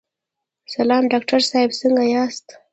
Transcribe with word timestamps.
سلام 0.75 1.03
ډاکټر 1.11 1.39
صاحب، 1.49 1.71
څنګه 1.81 2.03
یاست؟ 2.13 2.47